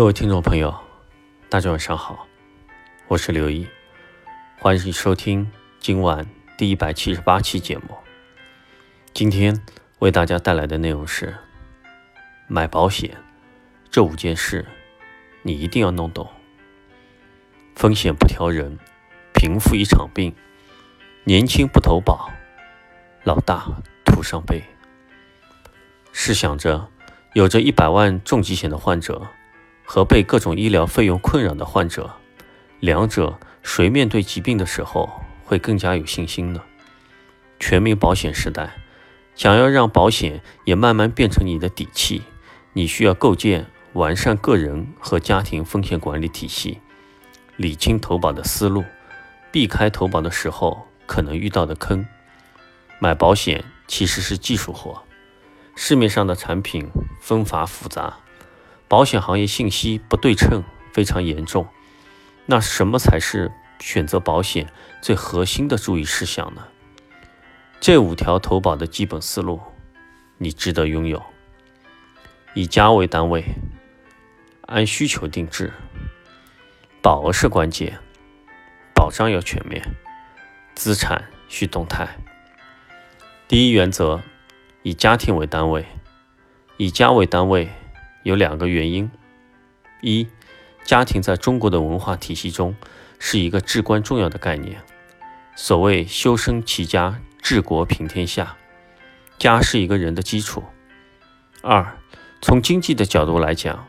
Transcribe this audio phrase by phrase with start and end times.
[0.00, 0.74] 各位听众朋友，
[1.50, 2.26] 大家晚上好，
[3.06, 3.68] 我是刘毅，
[4.58, 6.26] 欢迎收听今晚
[6.56, 7.98] 第一百七十八期节目。
[9.12, 9.62] 今天
[9.98, 11.36] 为大家带来的内容是
[12.48, 13.14] 买保险
[13.90, 14.64] 这五件事，
[15.42, 16.26] 你一定要弄懂。
[17.74, 18.78] 风险不挑人，
[19.34, 20.34] 平复一场病，
[21.24, 22.30] 年轻不投保，
[23.22, 23.66] 老大
[24.06, 24.64] 徒伤悲。
[26.10, 26.88] 试想着
[27.34, 29.28] 有着一百万重疾险的患者。
[29.92, 32.12] 和被各种医疗费用困扰的患者，
[32.78, 35.10] 两者谁面对疾病的时候
[35.44, 36.62] 会更加有信心呢？
[37.58, 38.76] 全民保险时代，
[39.34, 42.22] 想要让保险也慢慢变成你的底气，
[42.72, 46.78] 你需要构建完善个人和家庭风险管理体系，
[47.56, 48.84] 理清投保的思路，
[49.50, 52.06] 避开投保的时候可能遇到的坑。
[53.00, 55.02] 买保险其实是技术活，
[55.74, 56.88] 市面上的产品
[57.20, 58.18] 分法复杂。
[58.90, 61.68] 保险行业信息不对称非常严重，
[62.46, 64.68] 那什么才是选择保险
[65.00, 66.66] 最核心的注意事项呢？
[67.78, 69.60] 这五条投保的基本思路，
[70.38, 71.22] 你值得拥有。
[72.54, 73.44] 以家为单位，
[74.62, 75.72] 按需求定制，
[77.00, 77.96] 保额是关键，
[78.92, 79.80] 保障要全面，
[80.74, 82.08] 资产需动态。
[83.46, 84.20] 第一原则，
[84.82, 85.86] 以家庭为单位，
[86.76, 87.70] 以家为单位。
[88.22, 89.10] 有两个原因：
[90.02, 90.28] 一，
[90.84, 92.76] 家庭在中国的文化体系中
[93.18, 94.82] 是一个至关重要的概念。
[95.56, 98.56] 所谓“修身齐家治国平天下”，
[99.38, 100.64] 家是一个人的基础。
[101.62, 101.98] 二，
[102.40, 103.86] 从经济的角度来讲，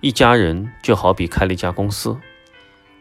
[0.00, 2.18] 一家人就好比开了一家公司，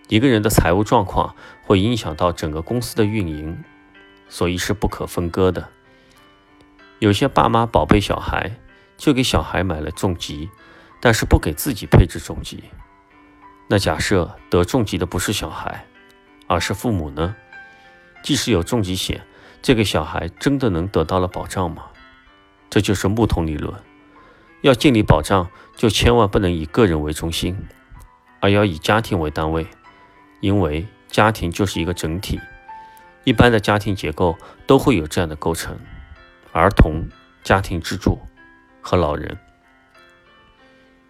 [0.08, 3.64] 一个人的财务状况会影响到整个公司的运营，
[4.30, 5.70] 所以是不可分割的。
[7.00, 8.58] 有些爸妈宝贝小孩，
[8.96, 10.50] 就给小孩买了重疾。
[11.06, 12.64] 但是不给自己配置重疾，
[13.68, 15.86] 那假设得重疾的不是小孩，
[16.48, 17.36] 而是父母呢？
[18.24, 19.22] 即使有重疾险，
[19.62, 21.88] 这个小孩真的能得到了保障吗？
[22.70, 23.78] 这就是木桶理论。
[24.62, 27.68] 要建立保障，就千万不能以个人为中心，
[28.40, 29.68] 而要以家庭为单位，
[30.40, 32.40] 因为家庭就是一个整体。
[33.26, 35.78] 一般的家庭结构都会有这样的构成：
[36.54, 37.10] 儿童、
[37.44, 38.18] 家庭支柱
[38.82, 39.38] 和老人。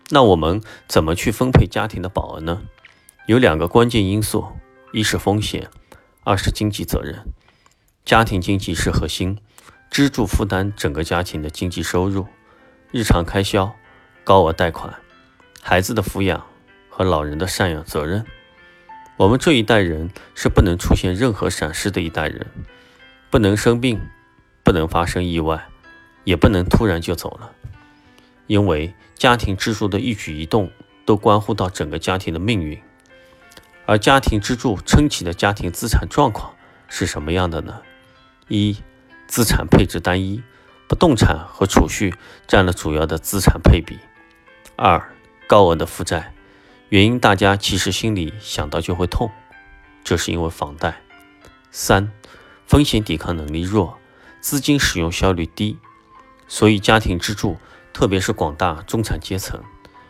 [0.09, 2.61] 那我们怎么去分配家庭的保额呢？
[3.25, 4.45] 有两个关键因素：
[4.91, 5.69] 一是风险，
[6.23, 7.23] 二是经济责任。
[8.03, 9.39] 家庭经济是核心，
[9.89, 12.27] 支柱负担整个家庭的经济收入、
[12.91, 13.73] 日常开销、
[14.25, 14.93] 高额贷款、
[15.61, 16.45] 孩子的抚养
[16.89, 18.25] 和老人的赡养责任。
[19.15, 22.45] 我们这一代人是不能出现任何闪失的一代人，
[23.29, 24.01] 不能生病，
[24.63, 25.65] 不能发生意外，
[26.25, 27.51] 也不能突然就走了。
[28.47, 28.93] 因为
[29.23, 30.69] 家庭支柱的一举一动
[31.06, 32.78] 都关乎到整个家庭的命运，
[33.85, 36.53] 而家庭支柱撑起的家庭资产状况
[36.89, 37.81] 是什么样的呢？
[38.50, 38.75] 一、
[39.25, 40.44] 资产配置单一，
[40.89, 42.13] 不动产和储蓄
[42.47, 43.95] 占了主要的资产配比；
[44.75, 45.16] 二、
[45.47, 46.33] 高额的负债，
[46.89, 49.31] 原因大家其实心里想到就会痛，
[50.03, 50.95] 这是因为房贷；
[51.72, 52.12] 三、
[52.67, 53.97] 风险抵抗能力弱，
[54.41, 55.79] 资金使用效率低，
[56.50, 57.57] 所以家庭支柱。
[57.93, 59.61] 特别是广大中产阶层，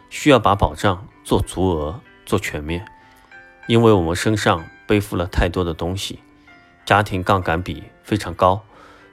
[0.09, 2.87] 需要把保障做足额、做全面，
[3.67, 6.19] 因为我们身上背负了太多的东西，
[6.85, 8.63] 家庭杠杆比非常高，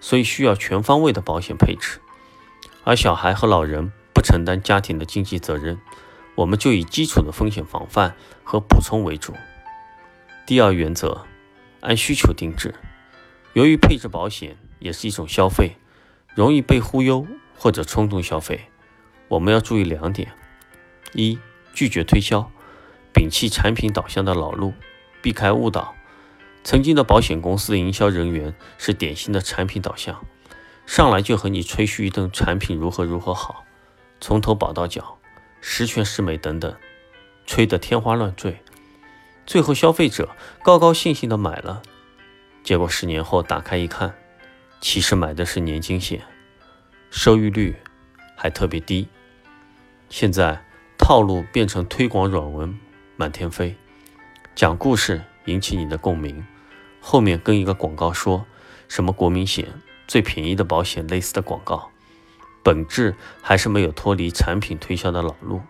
[0.00, 1.98] 所以需要全方位的保险配置。
[2.84, 5.80] 而小孩和老人不承担家庭的经济责任，
[6.36, 8.14] 我们就以基础的风险防范
[8.44, 9.34] 和补充为主。
[10.46, 11.26] 第二原则，
[11.80, 12.74] 按需求定制。
[13.52, 15.76] 由于配置保险也是一种消费，
[16.36, 17.26] 容易被忽悠。
[17.62, 18.70] 或者冲动消费，
[19.28, 20.32] 我们要注意两点：
[21.12, 21.38] 一、
[21.74, 22.50] 拒绝推销，
[23.12, 24.72] 摒弃产品导向的老路，
[25.20, 25.94] 避开误导。
[26.64, 30.24] 曾经的保险公司的营销人员是典型的产品导向，
[30.86, 33.66] 上来就和你吹嘘一顿产品如何如何好，
[34.22, 35.18] 从头保到脚，
[35.60, 36.74] 十全十美等等，
[37.44, 38.62] 吹得天花乱坠。
[39.44, 41.82] 最后消费者高高兴兴的买了，
[42.64, 44.14] 结果十年后打开一看，
[44.80, 46.22] 其实买的是年金险。
[47.10, 47.76] 收益率
[48.36, 49.08] 还特别低。
[50.08, 50.64] 现在
[50.96, 52.78] 套路变成推广软文
[53.16, 53.76] 满天飞，
[54.54, 56.46] 讲故事引起你的共鸣，
[57.00, 58.46] 后面跟一个广告说
[58.88, 59.66] 什么国民险
[60.06, 61.90] 最便宜的保险类似的广告，
[62.62, 65.62] 本质还是没有脱离产品推销的老路。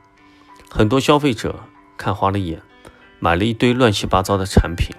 [0.71, 1.65] 很多消费者
[1.97, 2.61] 看花了眼，
[3.19, 4.95] 买了一堆乱七八糟的产品，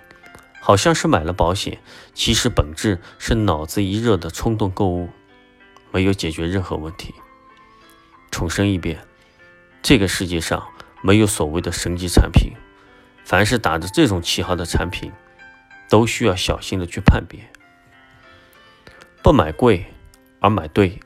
[0.60, 1.80] 好像是买了保险，
[2.14, 5.10] 其实本质是脑子一热的冲动购物。
[5.92, 7.14] 没有解决任何问题。
[8.32, 9.06] 重申一遍，
[9.82, 10.68] 这个世界上
[11.02, 12.54] 没有所谓的神级产品，
[13.26, 15.12] 凡是打着这种旗号的产品，
[15.90, 17.52] 都需要小心的去判别。
[19.22, 19.86] 不买贵，
[20.40, 21.00] 而买对，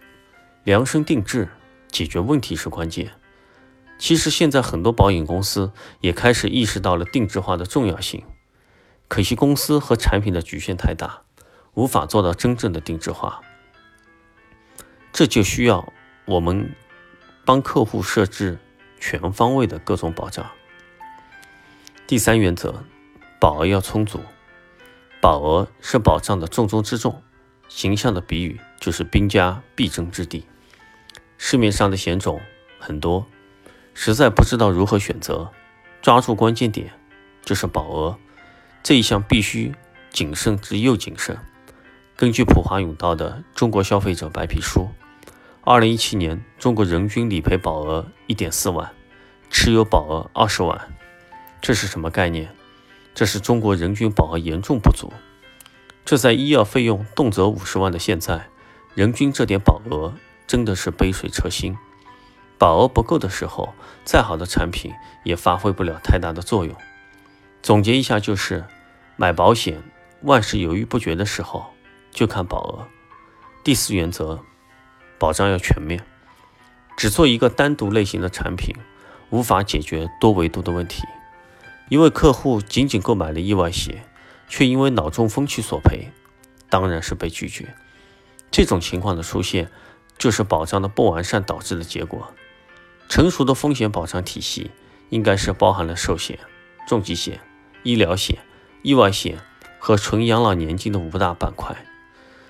[0.64, 1.50] 量身定制，
[1.90, 3.12] 解决问题是关键。
[3.98, 5.72] 其实现在很多保险公司
[6.02, 8.24] 也开始意识到了定制化的重要性，
[9.08, 11.22] 可惜公司和产品的局限太大，
[11.74, 13.42] 无法做到真正的定制化。
[15.18, 15.94] 这就需要
[16.26, 16.76] 我们
[17.46, 18.60] 帮客户设置
[19.00, 20.46] 全方位的各种保障。
[22.06, 22.84] 第三原则，
[23.40, 24.20] 保额要充足，
[25.22, 27.24] 保额是保障的重中之重。
[27.70, 30.46] 形象的比喻就是兵家必争之地，
[31.38, 32.42] 市面上的险种
[32.78, 33.26] 很多。
[33.94, 35.50] 实在不知道如何选择，
[36.02, 36.92] 抓住关键点
[37.42, 38.20] 就是保额
[38.84, 39.74] 这一项必须
[40.10, 41.40] 谨慎之又谨慎。
[42.18, 44.82] 根据普华永道的《中国消费者白皮书》，
[45.68, 48.94] 二零一七年中国人均理赔保额一点四万，
[49.50, 50.80] 持有保额二十万，
[51.60, 52.56] 这是什么概念？
[53.16, 55.12] 这是中国人均保额严重不足。
[56.06, 58.46] 这在医药费用动辄五十万的现在，
[58.94, 60.14] 人均这点保额
[60.46, 61.76] 真的是杯水车薪。
[62.60, 63.74] 保额不够的时候，
[64.04, 66.76] 再好的产品也发挥不了太大的作用。
[67.64, 68.66] 总结一下就是，
[69.16, 69.82] 买保险
[70.22, 71.74] 万事犹豫不决的时候，
[72.12, 72.88] 就看保额。
[73.64, 74.40] 第四原则，
[75.18, 76.04] 保障要全面。
[76.98, 78.74] 只做一个单独类型的产品，
[79.30, 81.04] 无法解决多维度的问题。
[81.90, 84.06] 一位客户仅仅购买了意外险，
[84.48, 86.12] 却因为脑中风去索赔，
[86.70, 87.76] 当然是被拒绝。
[88.50, 89.70] 这种情况的出现，
[90.18, 92.34] 就是保障的不完善导致的结果。
[93.10, 94.72] 成熟的风险保障体系
[95.10, 96.40] 应该是包含了寿险、
[96.88, 97.40] 重疾险、
[97.84, 98.40] 医疗险、
[98.82, 99.38] 意外险
[99.78, 101.76] 和纯养老年金的五大板块。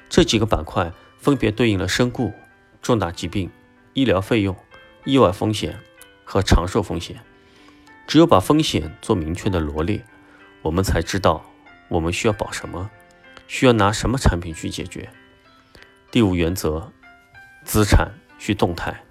[0.08, 2.34] 这几个板块分别对应了身故、
[2.86, 3.50] 重大疾病、
[3.94, 4.56] 医疗费用、
[5.06, 5.80] 意外风险
[6.24, 7.20] 和长寿风险。
[8.06, 10.06] 只有把风险做明确的罗列，
[10.62, 11.44] 我们才知道
[11.88, 12.92] 我们需要保什么，
[13.48, 15.10] 需要拿什么产品去解决。
[16.12, 16.92] 第五原则，
[17.64, 19.02] 资产需动态。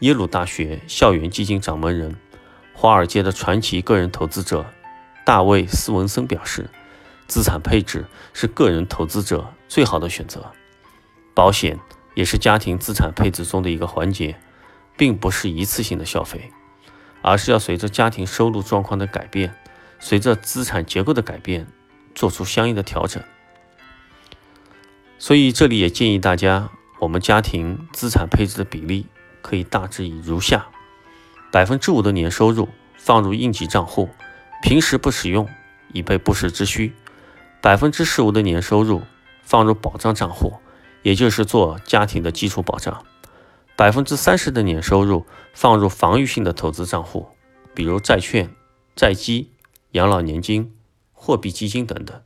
[0.00, 2.14] 耶鲁大学校园基金掌门人、
[2.74, 4.66] 华尔街的传奇个人投资者
[5.24, 6.68] 大卫·斯文森表示
[7.26, 10.52] ：“资产配置是个人投资者最好的选择。
[11.32, 11.78] 保险
[12.18, 14.34] 也是家庭资产配置中的一个环节，
[14.96, 16.50] 并不是一次性的消费，
[17.22, 19.54] 而是要随着家庭收入状况的改变，
[20.00, 21.68] 随着资产结构的改变，
[22.16, 23.22] 做出相应的调整。
[25.16, 29.06] 所以，这里也建议大家，我们家庭资产配置的比例。”
[29.40, 30.66] 可以大致以如下：
[31.52, 34.10] 百分之五的年收入放入应急账户，
[34.64, 35.48] 平时不使用，
[35.92, 36.90] 以备不时之需；
[37.62, 39.02] 百分之十五的年收入
[39.44, 40.54] 放入保障账户，
[41.08, 43.02] 也就是做家庭的基础保障；
[43.76, 45.24] 百分之三十的年收入
[45.54, 47.28] 放入防御性的投资账户，
[47.72, 48.54] 比如债券、
[48.94, 49.50] 债基、
[49.92, 50.76] 养老年金、
[51.14, 52.18] 货币基金等等；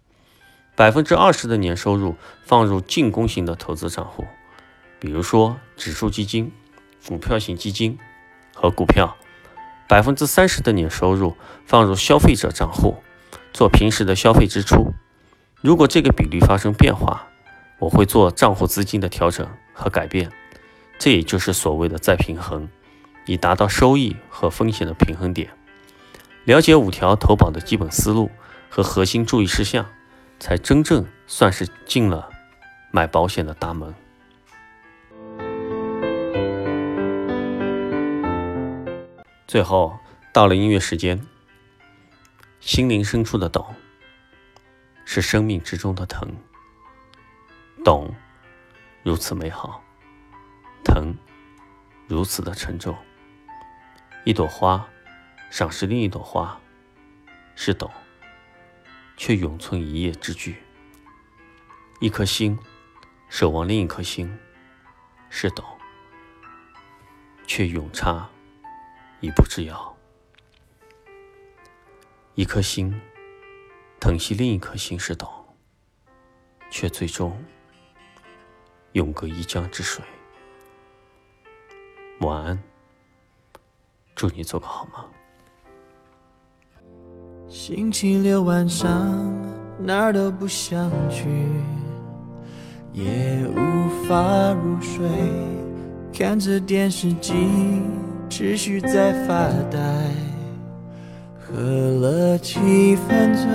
[0.75, 4.25] 百分之二十的年收入放入进攻型的投资账户，
[4.99, 6.51] 比如说指数基金。
[7.07, 7.99] 股票型基金
[8.55, 9.17] 和股票，
[9.89, 11.37] 百分之三十的年收入
[11.67, 12.97] 放入消费者账户，
[13.53, 14.93] 做平时的消费支出。
[15.61, 17.27] 如果这个比例发生变化，
[17.83, 20.31] 我会做账户资金的调整和改变。
[21.01, 22.69] 这也就是所谓的再平衡，
[23.27, 25.51] 以达到收益和风险的平衡点。
[26.45, 28.31] 了解五条投保的基本思路
[28.71, 29.85] 和核心注意事项，
[30.39, 32.31] 才真正算是进了
[32.93, 33.93] 买保险的大门。
[39.49, 39.99] 最后
[40.33, 41.21] 到了音乐时间，
[42.61, 43.75] 心灵深处的懂，
[45.05, 46.29] 是生命之中的疼。
[47.85, 48.15] 懂，
[49.03, 49.83] 如此美好；
[50.85, 51.15] 疼，
[52.07, 52.97] 如此的沉重。
[54.25, 54.89] 一朵花，
[55.51, 56.61] 赏识另一朵花，
[57.57, 57.91] 是懂，
[59.17, 60.63] 却永存一叶之距。
[62.01, 62.57] 一颗心，
[63.29, 64.39] 守望另一颗心，
[65.29, 65.65] 是懂，
[67.47, 68.29] 却永差。
[69.21, 69.97] 一步之遥，
[72.35, 73.01] 一颗心
[74.01, 75.31] 疼惜另一颗心是懂，
[76.71, 77.41] 却最终
[78.93, 80.05] 永隔一江之水。
[82.21, 82.63] 晚安，
[84.15, 85.05] 祝你做个好梦。
[87.49, 88.89] 星期六晚上
[89.79, 91.27] 哪儿都不想去，
[92.93, 95.07] 也无法入睡，
[96.13, 97.35] 看着电视机。
[98.31, 99.79] 持续在发呆，
[101.39, 103.47] 喝了几分醉，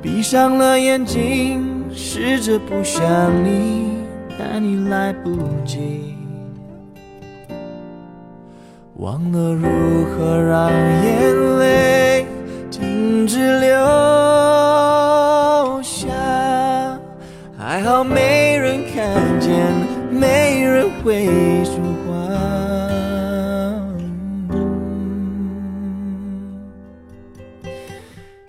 [0.00, 3.97] 闭上了眼睛，试着不想你，
[4.38, 6.14] 但你来不及。
[8.96, 9.68] 忘了如
[10.06, 12.26] 何让眼泪
[12.70, 13.68] 停止流
[15.82, 16.06] 下。
[17.58, 19.50] 还好没人看见，
[20.10, 21.26] 没人会
[21.64, 21.74] 说
[22.06, 22.08] 话。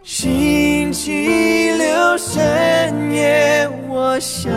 [0.03, 4.51] 星期六深夜，我想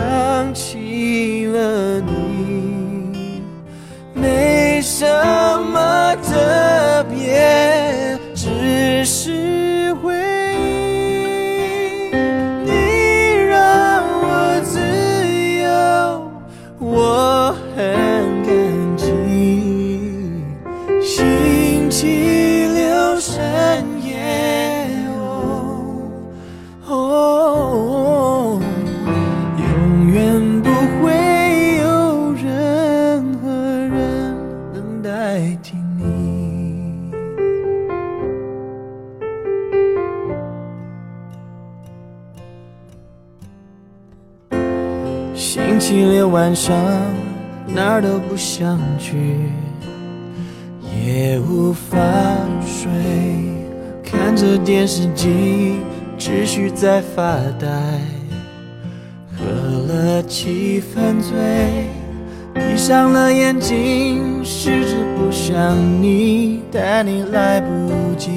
[1.53, 2.22] 了你，
[45.43, 46.73] 星期六晚上
[47.67, 49.17] 哪儿都不想去，
[51.05, 51.97] 也无法
[52.65, 52.89] 睡，
[54.01, 55.79] 看着电视机，
[56.17, 57.67] 持续在发呆，
[59.37, 59.43] 喝
[59.93, 61.35] 了七分醉，
[62.53, 68.31] 闭上了眼睛，试着不想你，但你来不及。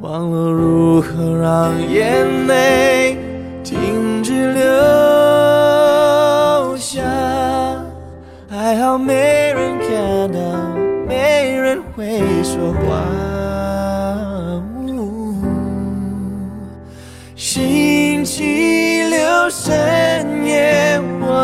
[0.00, 3.16] 忘了如何让眼泪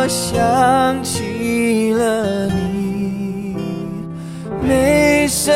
[0.03, 3.55] 我想起了你。
[4.61, 5.53] 没什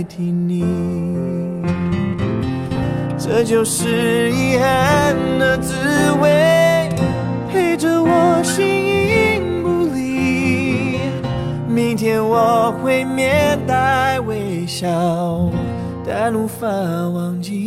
[0.00, 0.64] 代替你。
[3.18, 5.74] 这就是遗憾的滋
[6.22, 6.88] 味，
[7.52, 10.98] 陪着我形影不离。
[11.68, 14.88] 明天我会面带微笑，
[16.06, 17.59] 但无法忘记